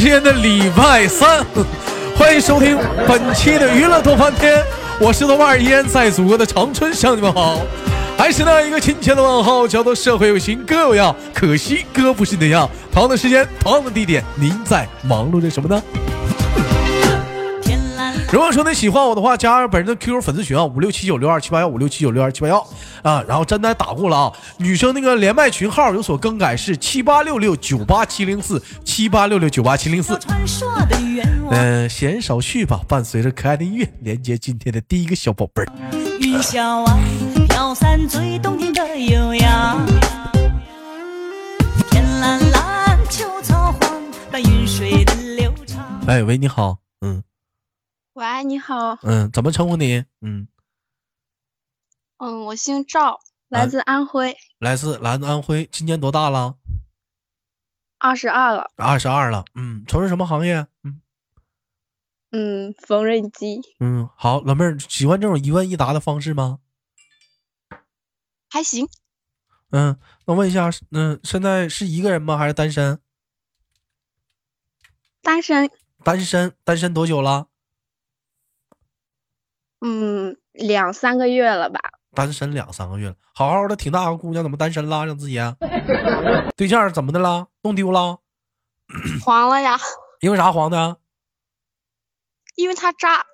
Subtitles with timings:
[0.00, 1.44] 今天的礼拜三，
[2.16, 2.78] 欢迎收听
[3.08, 4.62] 本期的娱乐多翻天，
[5.00, 7.58] 我是豆瓣，依然在祖国的长春向你们好，
[8.16, 12.70] 还是那一个亲切的问候，叫做社会有情哥有样，可惜哥不是那样。
[12.92, 15.82] 同样的时间，同样的地点，您在忙碌着什么呢？
[18.30, 22.58] 如果说你喜欢我的话，加本人的 QQ 粉丝群啊，五六七九六二七八幺五六七九六二七八幺
[23.02, 23.24] 啊。
[23.26, 30.18] 然后真的打过了啊，女生那个连麦群号有所更改，是七八六六九八七零四七八六六九八七零四。
[31.50, 35.72] 嗯，闲少叙吧，伴随着可爱的音乐，连接今天的第一个小宝贝儿。
[36.20, 36.98] 云霄外，
[37.48, 39.86] 飘散最动听的悠扬。
[41.90, 45.82] 天蓝蓝，秋草黄，白云水的流长。
[46.06, 47.22] 哎喂，你好，嗯。
[48.18, 48.98] 喂，你好。
[49.02, 50.04] 嗯，怎么称呼你？
[50.22, 50.48] 嗯，
[52.16, 54.36] 嗯，我姓赵，来自安徽。
[54.58, 56.56] 来自来自安徽，今年多大了？
[57.98, 58.72] 二十二了。
[58.74, 59.44] 二十二了。
[59.54, 60.66] 嗯，从事什么行业？
[60.82, 61.00] 嗯
[62.32, 63.60] 嗯，缝纫机。
[63.78, 66.58] 嗯，好，老妹儿喜欢这种一问一答的方式吗？
[68.50, 68.88] 还行。
[69.70, 69.96] 嗯，
[70.26, 72.36] 那问一下，嗯，现在是一个人吗？
[72.36, 73.00] 还是单身？
[75.22, 75.70] 单身。
[76.02, 77.47] 单身，单身多久了？
[79.80, 81.78] 嗯，两三个月了吧？
[82.14, 85.04] 单身两三个月了，好好的挺大个姑娘，怎么单身了？
[85.06, 85.38] 让自己
[86.56, 87.46] 对象怎么的了？
[87.62, 88.18] 弄丢了？
[89.24, 89.78] 黄了呀？
[90.20, 90.98] 因为啥黄的？
[92.56, 93.24] 因为他渣。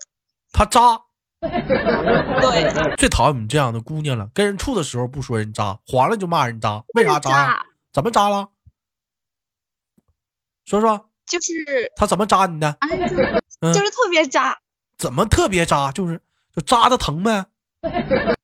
[0.53, 1.01] 他渣？
[1.41, 2.97] 对。
[2.97, 7.65] 最讨厌你这样的姑娘了，跟人处的时候不说人渣，黄了就骂人渣，为啥渣？
[7.93, 8.49] 怎么渣了？
[10.67, 11.09] 说说。
[11.27, 12.77] 就是他怎么渣你的？
[13.63, 14.59] 就是特别渣。
[14.99, 15.91] 怎么特别渣？
[15.91, 16.21] 就是。
[16.55, 17.45] 就扎的疼呗，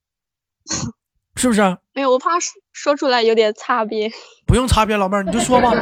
[1.37, 1.61] 是不是？
[1.95, 4.11] 没有，我怕说说出来有点擦边。
[4.47, 5.73] 不用擦边，老妹儿你就说吧。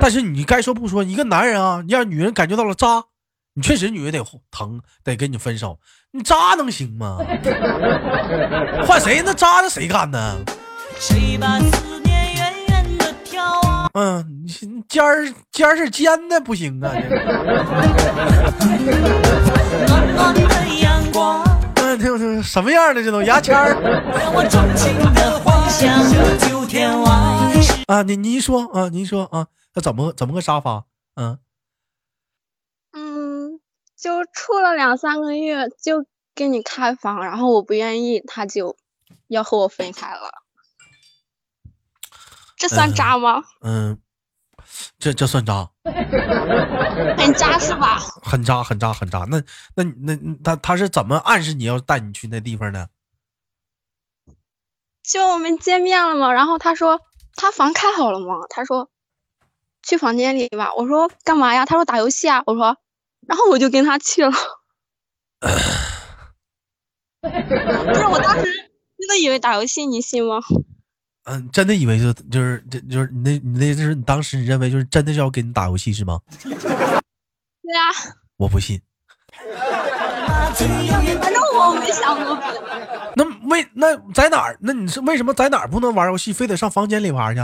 [0.00, 3.04] 但是你该说不说，一个男人啊，你让女人感觉到了渣，
[3.54, 5.78] 你确实女人得疼，得跟你分手。
[6.12, 7.18] 你渣能行吗？
[8.86, 10.36] 换谁那渣的谁干呢？
[13.94, 16.92] 嗯，你尖儿尖儿是尖的不行啊。
[21.12, 23.74] 嗯，听听什么样的这种牙签儿？
[27.86, 30.84] 啊，你您说啊，您说啊，那怎么怎么个沙发？
[31.16, 31.38] 嗯
[32.92, 33.60] 嗯，
[33.96, 38.76] 就处了两三个月就给你开房，然后我不愿意，他就
[39.26, 40.30] 要和我分开了，
[42.56, 43.42] 这算渣吗？
[43.62, 43.98] 嗯。
[44.98, 45.68] 这这算渣，
[47.18, 47.98] 很渣是吧？
[48.22, 49.26] 很渣，很渣，很渣。
[49.30, 49.42] 那
[49.74, 52.88] 那那他他是怎么暗示你要带你去那地方呢？
[55.02, 57.00] 就我们见面了嘛，然后他说
[57.34, 58.90] 他房开好了嘛，他说
[59.82, 60.74] 去房间里吧。
[60.74, 61.64] 我说干嘛呀？
[61.66, 62.42] 他说打游戏啊。
[62.46, 62.76] 我说，
[63.26, 64.30] 然后我就跟他去了。
[67.22, 68.44] 不是，我当时
[68.98, 70.36] 真的以为打游戏，你信吗？
[71.24, 76.18] 嗯，真的以为就就是这就是你那你那就是你当时你认为就是真的是要跟你打游戏是吗？
[76.42, 76.50] 对
[77.76, 77.92] 啊，
[78.36, 78.80] 我不信。
[79.32, 82.36] 反正我没想过。
[83.14, 84.56] 那为那在哪儿？
[84.60, 87.40] 那你是为什么在哪儿不能玩游戏，非得上房间里玩去？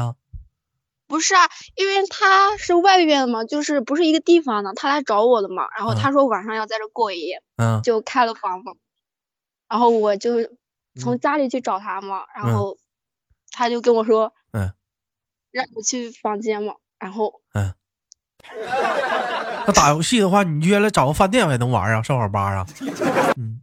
[1.07, 5.69] 不是啊，因为他是外边的嘛，就是不是一个地方的，他来找我的嘛。
[5.77, 8.73] 然后他说晚上要在这过一夜，嗯，就开了房嘛。
[9.69, 10.39] 然后我就
[10.99, 12.77] 从家里去找他嘛，然后。
[13.57, 14.71] 他就跟我说，嗯，
[15.51, 17.73] 让我去房间嘛，然后，嗯，
[19.67, 22.67] 那打游戏的话，你约了找个饭店也能玩啊，上网吧啊，
[23.39, 23.63] 嗯，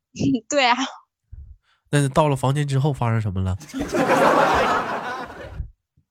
[0.48, 0.74] 对啊。
[1.92, 3.56] 那到了房间之后发生什么了？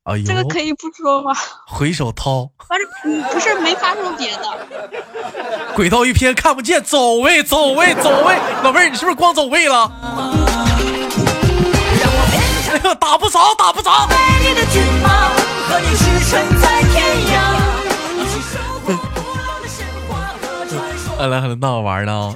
[0.04, 1.34] 哎呦，这个可以不说吗？
[1.66, 2.88] 回手掏，反正
[3.32, 5.74] 不是没发生别的。
[5.76, 9.92] 轨道一偏看不见，走位，走位，走位，老妹儿，你是不是光走位了？
[13.00, 13.92] 打不着，打不着。
[21.20, 22.34] 来来，还闹玩呢？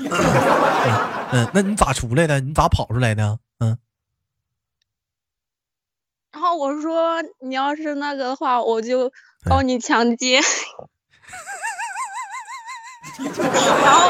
[1.31, 2.39] 嗯，那你咋出来的？
[2.39, 3.39] 你咋跑出来的？
[3.59, 3.77] 嗯。
[6.31, 9.11] 然后我说，你要是那个的话，我就
[9.49, 10.41] 告你强奸。
[13.17, 14.09] 然后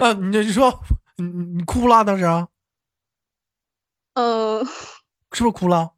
[0.06, 0.80] 啊，你你说，
[1.16, 2.24] 你你哭了当时？
[4.16, 4.64] 嗯，
[5.32, 5.92] 是不是哭了？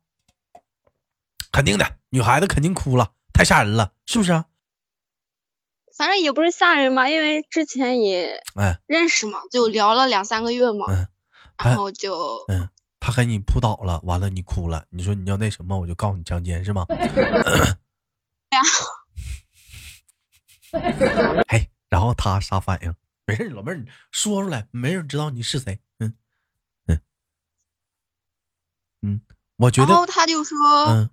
[1.53, 4.45] 肯定的，女孩子肯定哭了，太吓人了，是不是？
[5.97, 8.43] 反正也不是吓人嘛，因为之前也
[8.87, 10.87] 认识嘛，就聊了两三个月嘛，
[11.57, 12.69] 然后就嗯
[13.01, 16.87] 他给你扑倒了，完了你哭了，你说你要那什么，我就告诉你强奸是吗？
[18.51, 18.61] 呀。
[21.47, 22.95] 哎，然后他啥反应？
[23.27, 25.79] 没事，老妹儿，你说出来，没人知道你是谁。
[25.99, 26.15] 嗯嗯
[29.03, 29.21] 嗯，
[29.57, 29.89] 我觉得。
[29.89, 30.57] 然后他就说，
[30.89, 31.11] 嗯，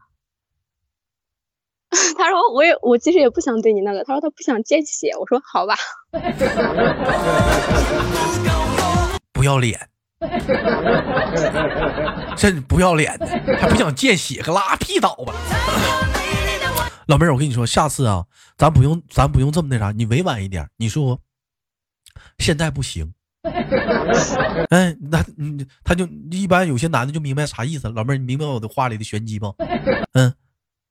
[2.17, 5.11] 他说我也我其实也不想对你那个，他说他不想见血。
[5.19, 5.75] 我说好吧。
[9.31, 9.89] 不要脸。
[12.37, 13.27] 真不要脸的，
[13.59, 15.33] 还不想见血，个拉屁倒吧！
[17.07, 18.25] 老妹儿，我跟你说，下次啊，
[18.57, 21.19] 咱不用，咱不用这么那啥，你委婉一点，你说
[22.39, 23.13] 现在不行。
[24.69, 27.87] 哎，那嗯，他就一般有些男的就明白啥意思。
[27.89, 29.55] 老妹儿，你明白我的话里的玄机不？
[30.13, 30.33] 嗯，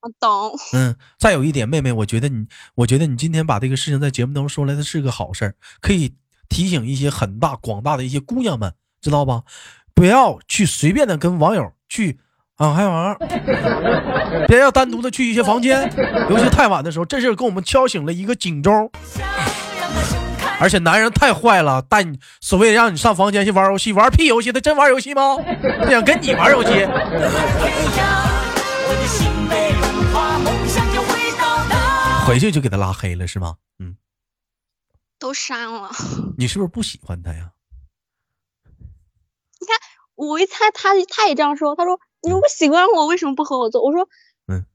[0.01, 0.53] 我懂。
[0.73, 6.15] 嗯，再有一点，妹妹，我觉得你，我觉得你今天把这个事情在节目当中说来，它是个好事儿，可以
[6.49, 8.73] 提醒一些很大广大的一些姑娘们。
[9.05, 9.43] 知道吧？
[9.95, 12.21] 不要去随便的跟网友去
[12.56, 13.15] 啊嗨玩，
[14.49, 15.93] 别要单独的去一些房间，
[16.31, 18.91] 尤其太晚的时候，这事给我们敲醒了一个警钟。
[20.65, 24.51] 而且男人太坏了，带你所谓让你上房间去玩游戏，玩屁游戏？
[24.51, 25.37] 他真玩游戏吗？
[25.63, 26.89] 他想跟你玩游戏。
[32.27, 33.57] 回去就给他拉黑了是吗？
[33.79, 33.99] 嗯，
[35.19, 35.91] 都删了。
[36.39, 37.51] 你是不是不喜欢他呀？
[39.61, 39.77] 你看
[40.15, 43.83] 我一猜他他也这样说，他说你如果喜欢我，为什么不和我做？
[43.85, 44.09] 我说，嗯，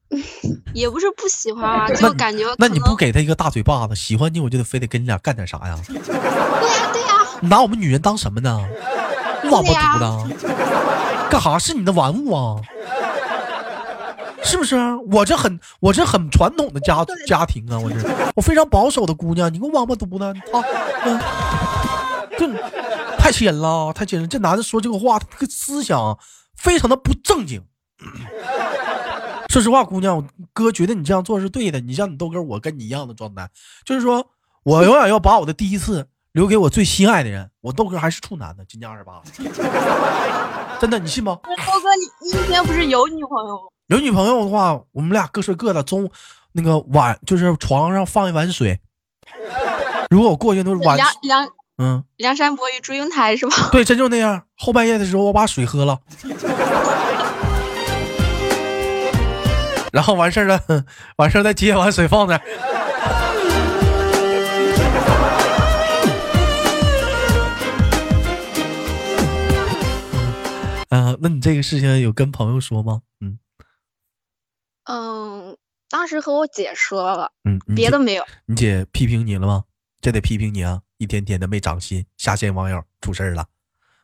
[0.73, 5.77] 也不是不喜欢啊， 就感觉那你不给他一个大嘴巴子，喜欢你我就得非得跟你俩干点啥呀？
[5.87, 8.67] 对呀对呀，拿我们女人当什么呢？
[9.51, 10.45] 王八犊子，
[11.29, 12.61] 干啥是你的玩物啊？
[14.43, 14.75] 是不是？
[15.11, 17.95] 我这很我这很传统的家家庭啊，我这
[18.35, 20.63] 我非常保守的姑娘，你个王八犊子啊！
[21.05, 21.19] 嗯，
[22.37, 22.49] 这。
[23.19, 24.27] 太气人了，太气人！
[24.27, 26.17] 这男的说这个话，他这个思想
[26.57, 27.61] 非常的不正经。
[29.49, 31.79] 说实话，姑娘，哥觉得你这样做是对的。
[31.79, 33.49] 你像你豆哥，我跟你一样的状态，
[33.83, 34.25] 就是说
[34.63, 37.49] 我永远要把我的第一次留给我最心爱的人。
[37.61, 39.21] 我豆哥还是处男呢，今年二十八，
[40.79, 41.39] 真的，你信吗？
[41.43, 41.49] 豆
[41.81, 43.63] 哥，你你以前不是有女朋友吗？
[43.87, 46.09] 有女朋友的话，我们俩各睡各的，中
[46.51, 48.79] 那个碗就是床上放一碗水。
[50.11, 51.49] 如果我过去都是碗两。
[51.81, 53.69] 嗯，梁山伯与祝英台是吧？
[53.71, 54.43] 对，真就那样。
[54.57, 55.97] 后半夜的时候，我把水喝了，
[59.91, 60.61] 然后完事儿了，
[61.17, 62.35] 完事儿再接完水放那。
[70.89, 73.01] 啊， 那你这个事情有跟朋友说吗？
[73.19, 73.39] 嗯，
[74.85, 75.57] 嗯，
[75.89, 78.25] 当时和我姐说了，嗯，别的没有。
[78.45, 79.63] 你姐批评你了吗？
[80.01, 80.81] 这得批评你啊！
[80.97, 83.45] 一天天的没长心，下线网友出事了。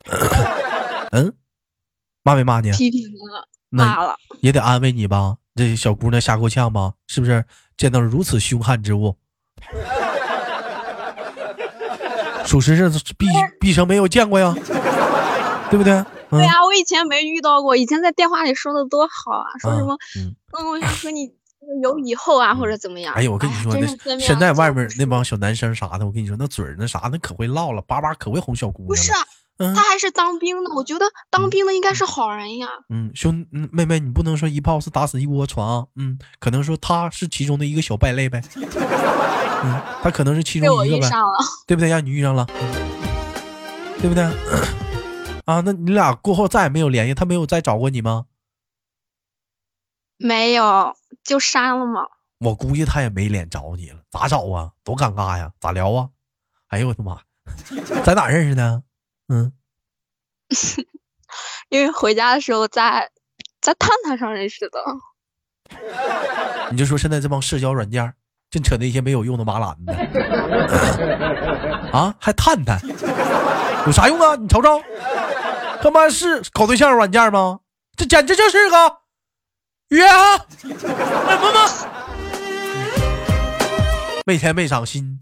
[1.11, 1.33] 嗯，
[2.21, 2.71] 骂没骂你？
[2.71, 3.01] 批评
[3.31, 5.37] 了，骂了，也得安慰你吧。
[5.55, 6.93] 这小姑娘吓够呛吧？
[7.07, 7.43] 是不是
[7.77, 9.15] 见到如此凶悍之物？
[12.45, 13.25] 属实是毕
[13.59, 14.53] 毕生没有见过呀，
[15.71, 16.03] 对不对？
[16.29, 17.75] 对呀，我以前没遇到过。
[17.75, 21.33] 以前在电话里说的多好啊，说什么嗯，我想和你。
[21.81, 23.11] 有以后啊，或者怎么样？
[23.15, 28.87] 哎呀，我跟你说，那现在外面那帮小男生啥的，我跟你说，那嘴儿那啥，那可会唠了，叭叭可会哄小姑娘。
[28.89, 29.11] 不是，
[29.57, 32.67] 他还是当兵的，我觉得当兵的应该是好人呀。
[32.89, 38.41] 嗯，兄，嗯，妹妹，你不能说一炮是打死一窝床，嗯，可能说他是其中的一个小败类呗。
[39.63, 41.09] 嗯，他可能是其中一个呗，
[41.65, 41.89] 对不对？
[41.89, 42.45] 让你遇上了，
[44.01, 44.23] 对不对？
[45.45, 48.25] 啊，那你俩过后再也没有联系，他没有再找过你吗？
[50.17, 52.01] 没有，就删了嘛？
[52.39, 54.71] 我估计他也没脸找你了，咋找啊？
[54.83, 55.51] 多尴尬呀！
[55.59, 56.09] 咋聊啊？
[56.67, 57.19] 哎呦我的妈，
[58.03, 58.83] 在哪认识的？
[59.27, 59.51] 嗯，
[61.69, 63.09] 因为回家的时候在
[63.61, 64.79] 在探探上认识的。
[66.71, 68.13] 你就说现在这帮社交软件，
[68.51, 69.93] 净扯那些没有用的麻兰的
[71.91, 72.15] 啊？
[72.19, 72.79] 还探探
[73.85, 74.35] 有啥用啊？
[74.35, 74.81] 你瞅瞅，
[75.81, 77.61] 他妈是搞对象软件吗？
[77.97, 78.97] 这简直就是个。
[79.89, 81.69] 约啊，什么吗？
[84.25, 85.19] 没钱没长心。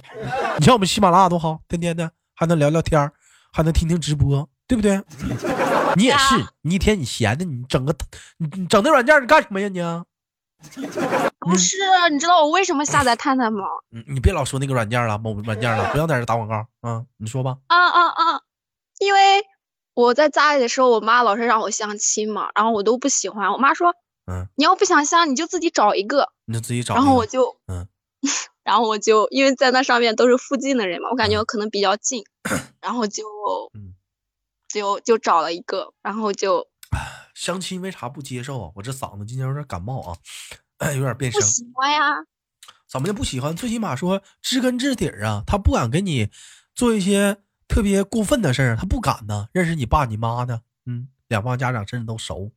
[0.57, 3.11] 你像我们喜马拉雅多好，天天的还能聊聊天
[3.53, 5.01] 还能听听直播，对不对？
[5.95, 7.95] 你也是，你一天你闲的，你整个
[8.37, 9.79] 你你整那软件你干什么呀你？
[11.39, 11.77] 不是，
[12.11, 13.65] 你知道我为什么下载探探吗？
[13.89, 17.03] 你你别老说那个软件了，某软件了， 不要在这打广告啊！
[17.17, 17.57] 你说吧。
[17.67, 18.41] 啊啊啊！
[18.99, 19.45] 因为
[19.93, 23.51] 我在家里的时候，我妈老是让我相亲嘛，然后我都不喜欢。
[23.51, 23.93] 我妈说。
[24.25, 26.95] 嗯，你要不想相，你就自己找一个，你就自己找。
[26.95, 27.85] 然后我就，嗯，
[28.63, 32.23] 然后我就因为在那上面都是附近的人嘛，我感觉可能比较近，
[32.81, 33.23] 然后就，
[33.73, 33.93] 嗯，
[34.67, 36.67] 就就找了一个，然后就
[37.35, 38.71] 相亲为啥不接受啊？
[38.75, 40.17] 我这嗓子今天有点感冒啊，
[40.95, 41.41] 有点变声。
[41.41, 42.25] 不喜欢呀？
[42.87, 43.55] 怎么就不喜欢？
[43.55, 46.29] 最起码说知根知底儿啊，他不敢跟你
[46.75, 49.49] 做一些特别过分的事儿，他不敢呢。
[49.51, 52.51] 认识你爸你妈的，嗯，两方家长甚至都熟。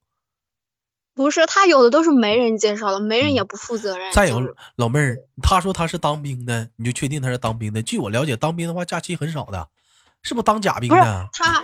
[1.16, 4.12] 不是，他有的都是媒人介绍的，媒人也不负责任。
[4.12, 4.40] 再有
[4.76, 7.82] 老妹儿，他说他是当兵的，你就确定他是当兵的？
[7.82, 9.66] 据我了解，当兵的话假期很少的。
[10.22, 11.28] 是不是当假兵的？
[11.32, 11.62] 他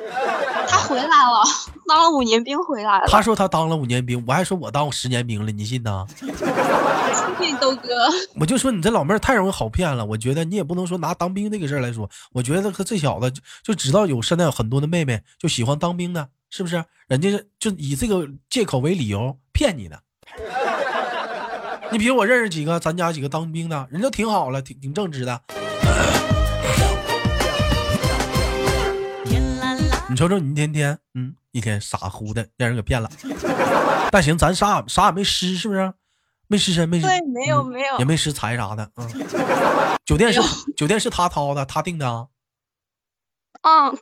[0.69, 1.43] 他回来了，
[1.89, 3.07] 当了五年兵回来了。
[3.09, 6.07] 他说他当了五年兵，我还说我当十年兵了，你信呐？
[7.43, 7.89] 信豆哥，
[8.37, 10.07] 我就说你这老妹儿太容易好骗了。
[10.07, 12.09] 我觉得你也不能说拿当兵这个事儿来说。
[12.33, 13.33] 我觉得和这小子
[13.65, 16.85] 就知道有现在有很多的妹妹就喜欢当兵的，是不是？
[17.09, 17.29] 人家
[17.59, 20.03] 就以这个借口为理由骗你的。
[21.93, 25.41] 你比如我认识几个咱家几个当兵的，人都挺好了，挺挺正直的。
[30.09, 33.09] 你瞅瞅你一天天，嗯，一天傻乎的，让人给骗了。
[34.11, 35.95] 但行，咱啥啥也没失，是不是？
[36.49, 38.91] 没失身，没失，对，没有没有，也没失财啥的。
[38.97, 39.09] 嗯，
[40.05, 40.41] 酒店是
[40.77, 42.27] 酒店是他掏的，他订的啊。
[43.63, 43.97] 嗯。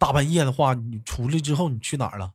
[0.00, 2.32] 大半夜的话，你出来之后你去哪儿了？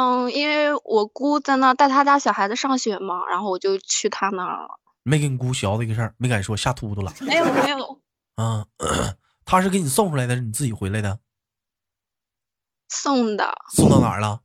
[0.00, 4.78] 嗯，因为我姑在那带她家小孩子上学嘛，然后我就去她那儿了。
[5.02, 7.12] 没跟你姑学这个事儿，没敢说，吓秃秃了。
[7.20, 8.00] 没有没有。
[8.36, 8.64] 啊，
[9.44, 11.18] 他是给你送出来的，是你自己回来的？
[12.88, 14.40] 送的，送到哪儿了？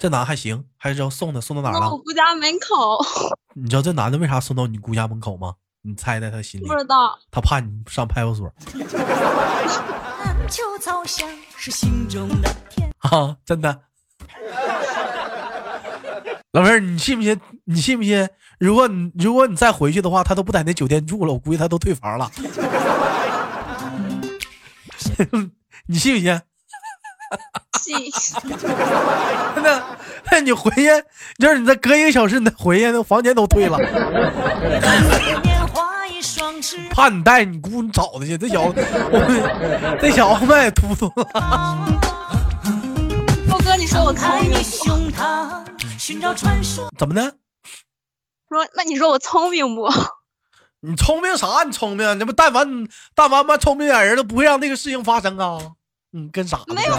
[0.00, 1.90] 这男还行，还是要送的，送到哪儿了？
[1.90, 3.04] 我姑家门口。
[3.58, 5.56] 你知道这男的为啥送到你姑家门口吗？
[5.82, 6.66] 你猜猜他心里？
[6.68, 7.18] 不知道。
[7.32, 8.46] 他怕你上派出所。
[13.10, 13.82] 啊，真的。
[16.56, 17.38] 老妹儿，你信不信？
[17.64, 18.26] 你信不信？
[18.58, 22.30] 如果你如果你再回去的话，他都不在那酒店住了，我估计他都退房了。
[25.86, 26.40] 你信不信？
[27.78, 27.94] 信
[29.62, 29.82] 那
[30.32, 30.88] 那你回去，
[31.38, 33.76] 就是你再隔一个小时，你再回去，那房间都退了。
[36.90, 38.82] 怕你带你姑你找他去，这小子，
[40.00, 41.24] 这小子卖秃秃了。
[43.46, 44.14] 涛哥，你说我
[46.06, 47.36] 聪明怎么的？
[48.48, 49.88] 说那你说我聪明不？
[50.80, 51.64] 你聪明啥？
[51.64, 52.18] 你聪明？
[52.18, 52.68] 你不但凡
[53.14, 55.58] 但凡嘛聪明点人都不会让那个事情发生啊。
[56.12, 56.60] 嗯，跟啥？
[56.72, 56.96] 没有。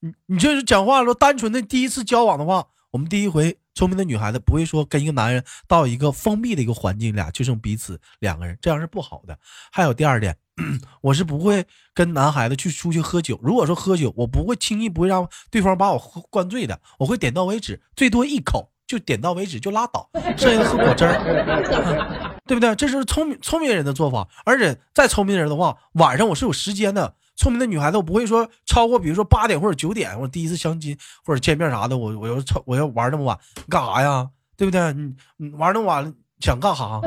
[0.00, 9.38] 你你就是讲话说单纯的第一次交往的话，我们第一回聪明的女孩子不会说跟一个男人到一个封闭的一个环境，俩就剩彼此两个人，这样是不好的。
[9.72, 10.36] 还有第二点，
[11.02, 13.38] 我是不会跟男孩子去出去喝酒。
[13.42, 15.98] 如果说喝酒，我不会轻易不会让对方把我
[16.30, 18.70] 灌醉的，我会点到为止，最多一口。
[18.86, 22.76] 就点到为止就拉倒，剩下的喝果汁儿， 对不对？
[22.76, 24.28] 这是聪明聪明人的做法。
[24.44, 27.14] 而且再聪明的人的话，晚上我是有时间的。
[27.34, 30.94] 聪明的女孩子我不会说超过，比如说八点或者九点，或者第一次相亲
[31.24, 33.38] 或者见面啥的，我我要超我要玩那么晚
[33.70, 34.28] 干啥呀？
[34.54, 34.92] 对不对？
[35.38, 37.00] 你玩那么晚想干啥？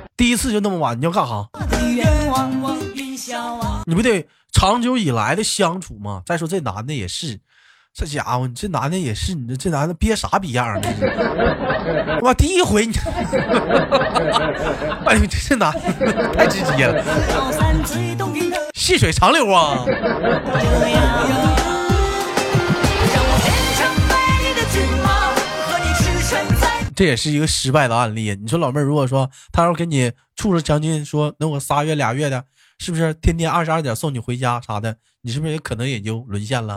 [0.16, 1.48] 第一次就那么晚，你要干啥？
[3.86, 6.22] 你不得长久以来的相处吗？
[6.24, 7.40] 再说这男的也是。
[7.92, 10.88] 这家伙，你这男的也是，你这这男的憋啥逼样呢？
[12.22, 12.92] 我第一回你，
[15.06, 17.04] 哎呦，这这男的太直接了，
[18.74, 19.84] 细水长流啊！
[26.94, 28.34] 这也是一个失败的案例。
[28.40, 32.44] 你说老妹儿，如果说他要跟你处了将近说能有仨月俩月的。
[32.80, 34.96] 是不是天天二十二点送你回家啥的？
[35.22, 36.74] 你是不是也可能也就沦陷了？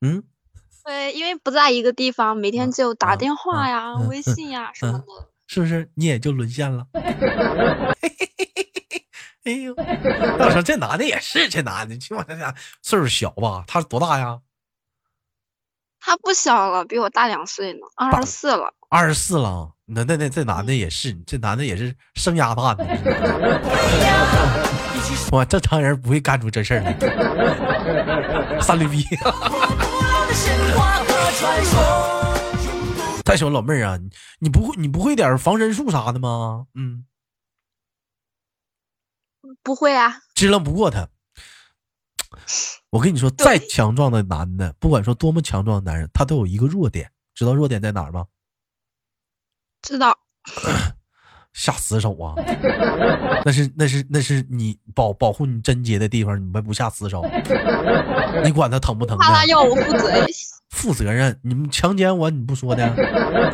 [0.00, 0.24] 嗯，
[0.84, 5.04] 对，因为不在一个地方，每天就打电话呀、微信呀什么的，
[5.46, 6.84] 是不是你也就沦陷了？
[9.44, 12.52] 哎呦，我说这男的也是，这男的起码他家
[12.82, 13.62] 岁数小吧？
[13.68, 14.40] 他多大呀？
[16.06, 18.74] 他不小了，比我大两岁呢，二十四了。
[18.90, 19.70] 二十四了。
[19.86, 22.84] 那那那这男的也是，这男的也是生鸭蛋的。
[25.32, 26.94] 哇，正常人不会干出这事儿来。
[28.60, 29.02] 三驴逼。
[33.24, 36.66] 再说老妹儿啊，你你不会你不会点防身术啥的吗？
[36.74, 37.06] 嗯，
[39.62, 40.20] 不会啊。
[40.34, 41.08] 支棱不过他。
[42.90, 48.26] 我跟你说，再强壮的男的，不管说多么强壮的男人，他都有一个弱点，知道弱点在哪儿吗？
[49.82, 50.16] 知道，
[51.52, 52.34] 下死手啊！
[53.44, 57.24] 那是那是那是你保保护你贞洁的地方，你们不下死手？
[58.44, 59.18] 你管他疼不疼？
[59.20, 60.26] 他要我负责任。
[60.70, 61.38] 负责任？
[61.42, 62.94] 你们强奸我，你不说的？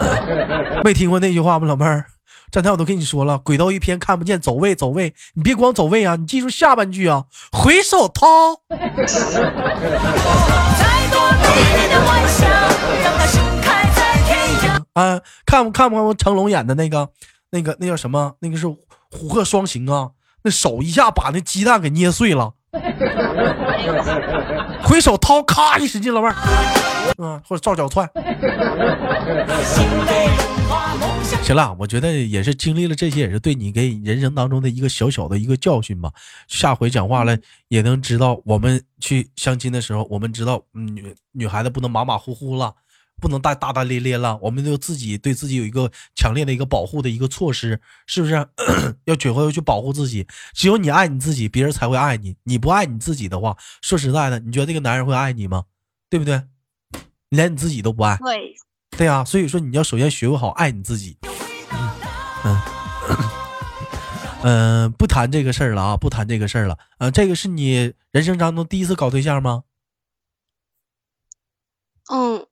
[0.83, 2.07] 没听过那句话吗，老妹儿？
[2.53, 8.27] 刚才我都跟你说了，轨道一偏看不见，走位走位，你别光走位啊，你记住下半句啊，回首掏。
[14.95, 17.11] 啊，看不看不看成龙演的那个
[17.51, 18.35] 那个那叫什么？
[18.41, 20.11] 那个是虎鹤双形啊，
[20.43, 22.55] 那手一下把那鸡蛋给捏碎了。
[24.83, 26.35] 回手掏，咔一使劲，老妹儿，
[27.19, 28.09] 嗯，或者照脚踹。
[31.43, 36.11] 行了，我觉得也是经历了这些，也是对你给人生当中的一个小小的一个教训吧。
[36.49, 37.37] 下回讲话了
[37.69, 42.75] 也能知道，我们去相亲的时候，我们知道女女孩子不能马马虎虎了。
[43.21, 48.35] 不能大大大咧咧了，我们就自己对自己有一个强烈的一个保护的一个措施，是不是？
[49.05, 50.27] 要学会去保护自己。
[50.55, 52.37] 只有你爱你自己，别人才会爱你。
[52.45, 55.65] 你不爱你自己的话，说实在的，你觉得这个男人会爱你吗？
[56.09, 56.43] 对不对？
[57.29, 58.17] 连你自己都不爱。
[58.17, 58.57] 对。
[58.97, 61.17] 对呀，所以说你要首先学会好爱你自己。
[62.45, 62.61] 嗯
[64.43, 66.79] 嗯， 不谈这个事儿了啊，不谈这个事儿了。
[66.99, 69.65] 呃，这个是你人生当中第一次搞对象吗？
[72.11, 72.47] 嗯。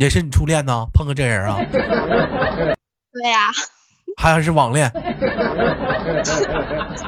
[0.00, 0.86] 也是你初恋呐？
[0.94, 1.58] 碰个这人啊？
[3.12, 3.50] 对呀，
[4.16, 4.88] 还是网恋？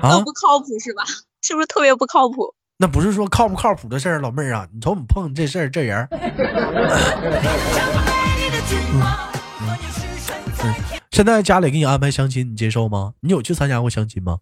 [0.03, 1.03] 啊，不靠谱是吧？
[1.41, 2.55] 是不是特别不靠谱？
[2.77, 6.07] 那不是说靠不靠谱的事儿，老妹儿啊，你瞅你碰这事儿这人。
[11.13, 13.15] 现在家里给你安排相亲，你接受吗？
[13.21, 14.37] 你有去参加过相亲吗？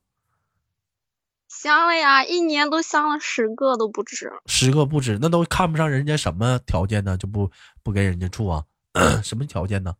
[1.62, 7.18] 相了呀，一年都相了十个都不止，十个不止，那都看不上人家什么条件呢？
[7.18, 7.50] 就不
[7.82, 8.64] 不跟人家处啊？
[9.22, 9.92] 什么条件呢？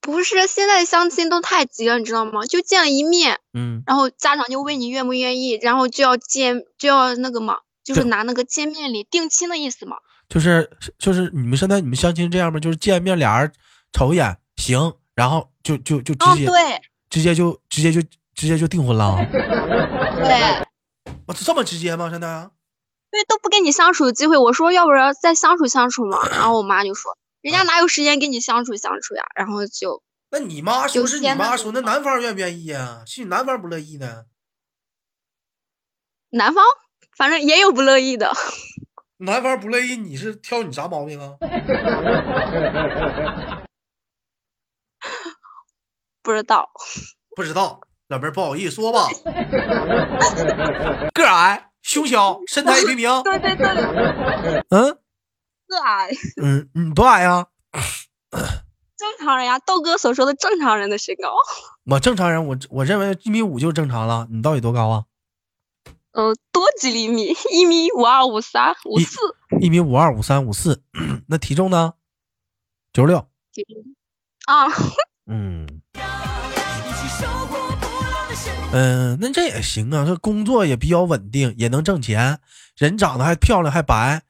[0.00, 2.44] 不是，现在相亲都太急了，你知道吗？
[2.46, 9.98] 就见了一面，嗯，然后家长就问你愿不愿意，然后就要见，就要那个嘛，就是拿那个见面礼定亲的意思嘛。
[10.28, 12.58] 就是就是你们现在你们相亲这样吗？
[12.58, 13.52] 就是见面俩人
[13.92, 18.02] 瞅一眼行，然后就就就直接对，直接就直接就。
[18.38, 19.16] 直接就订婚了？
[20.18, 20.66] 对，
[21.26, 22.10] 我这么直接吗？
[22.10, 22.50] 现在？
[23.10, 26.28] 因为都不跟你相处的机会，我说要不然再相处相处嘛。
[26.28, 29.24] 然后我妈就说，人家哪有时间跟你相处相处呀？
[29.34, 33.02] 然后就，那你妈说是你妈说，那男方愿不愿意呀？
[33.06, 34.26] 是你男方不乐意呢？
[36.30, 36.62] 男方
[37.16, 38.30] 反正也有不乐意的。
[39.20, 41.38] 男方不乐意，你是挑你啥毛病啊？
[46.22, 46.70] 不知道，
[47.34, 47.80] 不知道。
[48.08, 49.06] 老妹儿不好意思说吧，
[51.12, 53.22] 个矮，胸小，身材平平。
[53.22, 53.66] 对对对。
[54.70, 54.98] 嗯，
[55.66, 56.08] 个矮。
[56.42, 57.46] 嗯，你多矮呀？
[58.96, 61.34] 正常人呀，豆哥所说的正常人的身高。
[61.84, 64.26] 我正常人，我我认为一米五就正常了。
[64.30, 65.04] 你到底多高啊？
[66.12, 69.18] 呃，多几厘米，一米五二、五三、五四。
[69.60, 70.82] 一米五二、五三、五四。
[71.28, 71.92] 那体重呢？
[72.90, 73.18] 九十六。
[74.46, 74.66] 啊。
[75.26, 75.82] 嗯。
[78.70, 82.38] 嗯，那这也行啊，这工作也比较稳定，也能挣钱，
[82.76, 84.22] 人长得还漂亮，还白，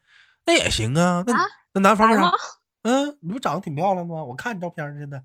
[0.47, 1.25] 那也行啊。
[1.27, 1.35] 那
[1.75, 2.31] 那男方啥？
[2.83, 4.23] 嗯，你不长得挺漂亮吗？
[4.23, 5.23] 我看你照片现在。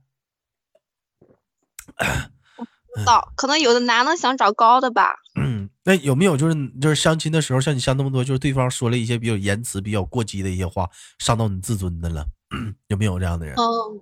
[2.55, 5.15] 不知道，可能有的男的想找高的吧。
[5.39, 12.25] 嗯，那有没有就是就是相亲的时候，像你相那么多，就是对方说了一些比较言辞比较过激的一些话，伤到你自尊的了？
[12.87, 13.55] 有没有这样的人？
[13.55, 14.01] 嗯。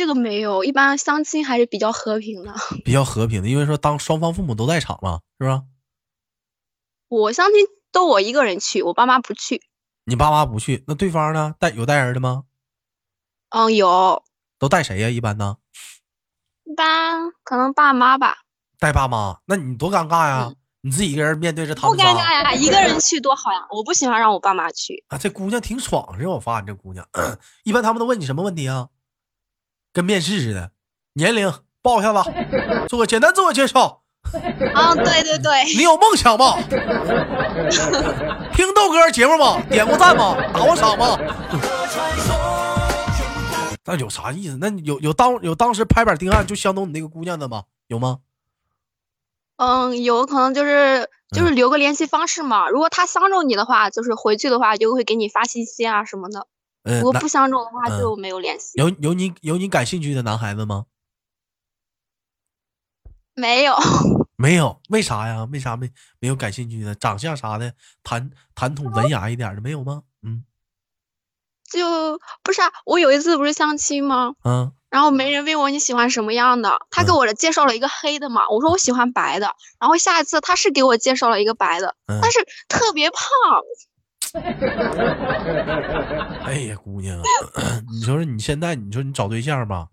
[0.00, 5.64] 这个没有，一般相亲还是比较和平的， 比较和平的，因为说当双方父母都在场嘛，是吧？
[7.08, 9.60] 我相亲都我一个人去，我爸妈不去。
[10.06, 11.54] 你爸妈不去，那对方呢？
[11.58, 12.44] 带有带人的吗？
[13.50, 14.24] 嗯，有。
[14.58, 15.10] 都带谁呀？
[15.10, 15.58] 一般呢？
[16.64, 18.38] 一般可能爸妈吧。
[18.78, 20.50] 带爸妈，那你多尴尬呀！
[20.80, 21.94] 你自己一个人面对着他们。
[21.94, 23.66] 不尴尬呀，一个人去多好呀！
[23.70, 25.04] 我不喜欢让我爸妈去。
[25.08, 27.06] 啊，这姑娘挺爽是我发现这姑娘，
[27.64, 28.88] 一般他们都问你什么问题啊？
[29.92, 30.70] 跟面试似的，
[31.14, 32.30] 年龄报一下子，
[32.88, 34.02] 做个简单自我介绍。
[34.74, 36.56] 啊，对对对，你有梦想吗？
[38.52, 39.60] 听豆哥节目吗？
[39.70, 40.36] 点过赞吗？
[40.52, 41.18] 打过赏吗？
[43.86, 44.58] 那有啥意思？
[44.60, 47.64] 那有有当有当时拍板定案就相中你那个姑娘的吗？
[47.88, 48.18] 有吗？
[49.56, 52.68] 嗯，有可能就是就是留个联系方式嘛。
[52.68, 56.46] 如果他相中你的话，就是回去的话就会给你发信息啊什么的。
[56.98, 58.72] 如果不相中的话就没有联系。
[58.74, 60.86] 有有你有你感兴趣的男孩子吗？
[63.34, 63.74] 没有，
[64.36, 65.44] 没有，为啥呀？
[65.52, 66.94] 为啥没没有感兴趣的？
[66.94, 67.72] 长相啥的，
[68.02, 70.02] 谈谈吐文雅一点的没有吗？
[70.22, 70.44] 嗯，
[71.70, 72.70] 就不是啊。
[72.84, 74.34] 我有一次不是相亲吗？
[74.44, 74.72] 嗯。
[74.90, 78.48] 然后没人问我你喜欢什么样的，他给我介绍了一个黑的嘛。
[78.50, 79.54] 我说我喜欢白的。
[79.78, 83.22] 然后下一次他是给我介绍了一个白的，但是特别胖。
[86.44, 87.18] 哎呀，姑娘，
[87.92, 89.86] 你说说你现在，你说你找对象吧，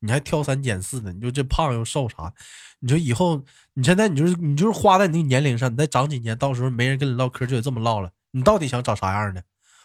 [0.00, 2.32] 你还挑三拣四的，你说这胖又瘦啥？
[2.80, 3.40] 你说以后
[3.74, 8.10] 你现在你就是你就是花在你那个年龄上，你再长几年，到时候没人跟你唠嗑就得这么唠了。
[8.32, 9.42] 你到底想找啥样的？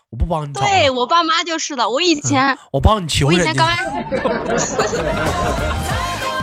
[0.09, 0.61] 我不帮你找。
[0.61, 3.63] 对我爸妈就是的，我以前我帮你求人家。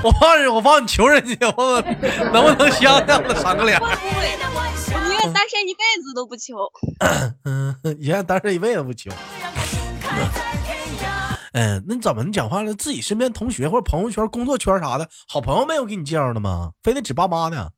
[0.05, 1.83] 我帮你，我帮你求人家，我
[2.33, 3.77] 能不能 相样的三个脸？
[5.33, 6.55] 单身一辈子都不求。
[7.45, 9.11] 嗯，宁愿单身一辈子不求。
[11.53, 12.75] 嗯，那你怎么你讲话了？
[12.75, 16.73] 自己身边同学或者朋友圈、工作圈啥的好朋友没有给你介绍的吗？
[16.83, 17.71] 非得指爸妈呢？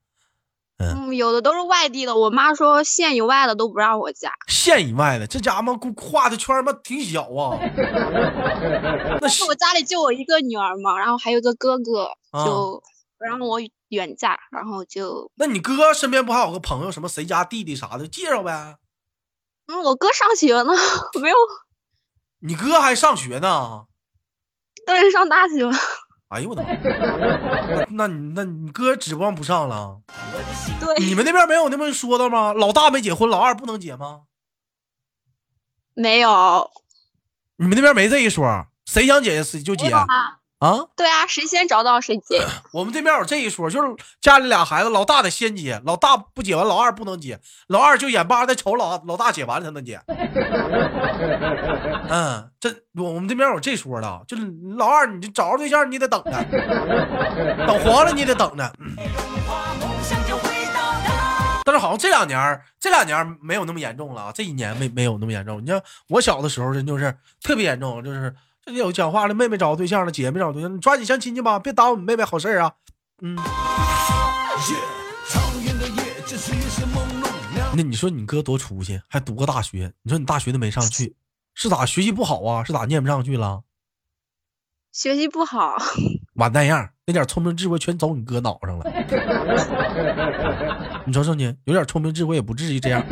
[0.81, 2.15] 嗯，有的都是外地的。
[2.15, 4.33] 我妈说县以外的都不让我加。
[4.47, 7.59] 县以外的，这家伙画的圈嘛挺小啊。
[9.21, 12.09] 那是我家里就我一个女儿嘛，然后还有个哥哥，
[12.45, 12.81] 就
[13.19, 15.31] 不让我远嫁，然后就。
[15.37, 18.77] 那你哥身边不还有个朋友，什么谁家弟弟啥的，介绍呗。
[19.67, 20.73] 嗯，我哥上学呢，
[21.21, 21.37] 没有。
[22.41, 23.87] 你哥还上学呢？
[24.87, 25.73] 对，上大学了。
[26.29, 26.69] 哎呦我的妈！
[27.91, 30.01] 那你那你哥指望不上了。
[30.79, 32.53] 对，你们那边没有那么说的吗？
[32.53, 34.23] 老大没结婚，老二不能结吗？
[35.95, 36.71] 没有。
[37.57, 39.89] 你们那边没这一说，谁想结谁就结。
[39.89, 40.07] 啊，
[40.97, 42.45] 对啊，谁先找到谁接。
[42.73, 50.01] 我们这边有这一说，就是家里俩孩子，老大得先接，老大不接完，老二不能接，老二就眼巴的瞅老老大接完才能接。
[52.11, 56.33] 嗯，这我我们这边有这说的，就是老二，你就找着对象你得等着，
[57.65, 58.73] 等黄了你得等着。
[61.65, 65.63] 但是好像这两年这两年没有那么严重了，这一年没没有那么严重。
[65.63, 68.35] 你像我小的时候，真就是特别严重，就是。
[68.77, 72.73] 有讲话了，妹妹找对象了，姐妹找对象，你抓紧相亲去吧，别耽误你妹妹好事啊。
[73.23, 73.37] 嗯。
[77.75, 79.93] 那你说你哥多出息，还读个大学？
[80.03, 81.15] 你说你大学都没上去，
[81.55, 82.65] 是咋学习不好啊？
[82.65, 83.63] 是咋念不上去了？
[84.91, 85.77] 学习不好。
[86.35, 88.85] 完蛋样，那点聪明智慧全走你哥脑上了。
[91.07, 93.05] 你说说你，有点聪明智慧也不至于这样。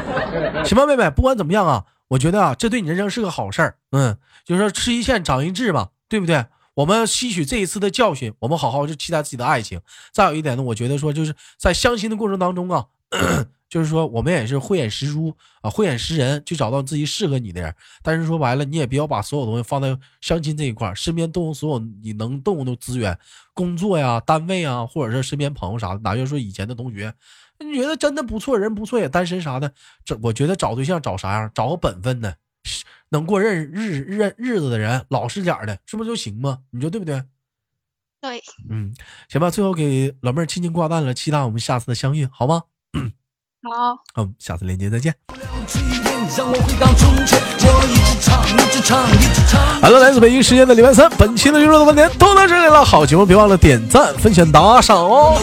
[0.64, 1.84] 行吧，妹妹，不管怎么样啊。
[2.08, 6.46] 我觉得啊，这对你人生是个好事儿，嗯，就是说吃一堑长一智嘛，对不对？
[6.74, 9.80] 我们吸取这一次的教训，我们好好就期待自己的爱情。
[10.12, 12.84] 再有一点呢，我觉得说就是在相亲的过程当中啊，
[13.68, 17.74] 就是说我们也是慧眼识珠啊，慧眼识人，去找到自己适合你的人。
[18.02, 23.18] 但是说白了，你也不要把所有东西放在相亲这一块，身边动用所有你能动用的资源，
[23.54, 27.12] 工作呀、单位啊，或者是身边朋友啥的，哪就说以前的同学。
[27.58, 29.72] 你觉得真的不错，人不错也单身啥的，
[30.04, 31.50] 这我觉得找对象找啥样？
[31.54, 32.36] 找个本分的，
[33.10, 36.60] 能过日日日日子的人，老实点的，是不是就行吗？
[36.70, 37.22] 你说对不对？
[38.20, 38.94] 对，嗯，
[39.28, 42.64] 行吧，最后给老妹儿轻轻挂断了，期待我们下次的相遇，好吗？
[43.68, 45.14] 好，嗯，下次链接再见。
[49.82, 52.84] Hello，来自北京时间的礼拜三，本期的娱乐的观点都到这里了。
[52.84, 55.38] 好节目别忘了点赞、分享、打赏哦。